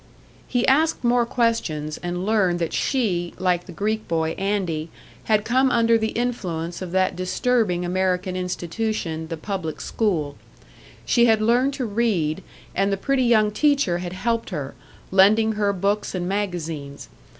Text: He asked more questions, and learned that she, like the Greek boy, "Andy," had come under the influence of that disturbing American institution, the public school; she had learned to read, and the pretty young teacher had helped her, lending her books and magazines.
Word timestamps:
He 0.47 0.67
asked 0.67 1.03
more 1.03 1.27
questions, 1.27 1.97
and 1.99 2.25
learned 2.25 2.57
that 2.57 2.73
she, 2.73 3.35
like 3.37 3.67
the 3.67 3.71
Greek 3.71 4.07
boy, 4.07 4.31
"Andy," 4.31 4.89
had 5.25 5.45
come 5.45 5.69
under 5.69 5.95
the 5.95 6.07
influence 6.07 6.81
of 6.81 6.89
that 6.93 7.15
disturbing 7.15 7.85
American 7.85 8.35
institution, 8.35 9.27
the 9.27 9.37
public 9.37 9.79
school; 9.79 10.37
she 11.05 11.25
had 11.27 11.39
learned 11.39 11.75
to 11.75 11.85
read, 11.85 12.41
and 12.73 12.91
the 12.91 12.97
pretty 12.97 13.23
young 13.25 13.51
teacher 13.51 13.99
had 13.99 14.13
helped 14.13 14.49
her, 14.49 14.73
lending 15.11 15.51
her 15.51 15.71
books 15.71 16.15
and 16.15 16.27
magazines. 16.27 17.07